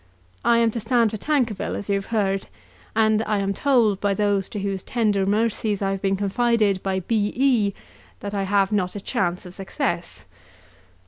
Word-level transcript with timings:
I 0.43 0.57
am 0.57 0.71
to 0.71 0.79
stand 0.79 1.11
for 1.11 1.17
Tankerville, 1.17 1.75
as 1.75 1.87
you 1.87 1.93
have 1.93 2.07
heard, 2.07 2.47
and 2.95 3.21
I 3.27 3.37
am 3.37 3.53
told 3.53 4.01
by 4.01 4.15
those 4.15 4.49
to 4.49 4.59
whose 4.59 4.81
tender 4.81 5.27
mercies 5.27 5.79
I 5.79 5.91
have 5.91 6.01
been 6.01 6.15
confided 6.15 6.81
by 6.81 7.01
B. 7.01 7.31
E. 7.35 7.75
that 8.21 8.33
I 8.33 8.41
have 8.41 8.71
not 8.71 8.95
a 8.95 8.99
chance 8.99 9.45
of 9.45 9.53
success. 9.53 10.25